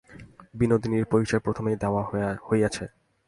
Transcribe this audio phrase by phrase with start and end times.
[0.53, 2.01] বিনোদিনীর পরিচয় প্রথমেই দেওয়া
[2.47, 2.85] হইয়াছে।